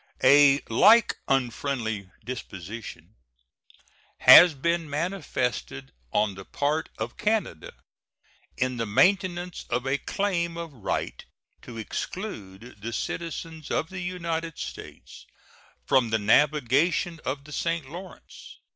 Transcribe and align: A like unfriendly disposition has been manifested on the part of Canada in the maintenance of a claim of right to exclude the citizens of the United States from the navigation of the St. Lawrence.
A 0.23 0.61
like 0.67 1.17
unfriendly 1.27 2.09
disposition 2.25 3.13
has 4.21 4.55
been 4.55 4.89
manifested 4.89 5.91
on 6.11 6.33
the 6.33 6.43
part 6.43 6.89
of 6.97 7.17
Canada 7.17 7.71
in 8.57 8.77
the 8.77 8.87
maintenance 8.87 9.63
of 9.69 9.85
a 9.85 9.99
claim 9.99 10.57
of 10.57 10.73
right 10.73 11.23
to 11.61 11.77
exclude 11.77 12.77
the 12.81 12.93
citizens 12.93 13.69
of 13.69 13.91
the 13.91 14.01
United 14.01 14.57
States 14.57 15.27
from 15.85 16.09
the 16.09 16.17
navigation 16.17 17.19
of 17.23 17.43
the 17.43 17.51
St. 17.51 17.87
Lawrence. 17.87 18.57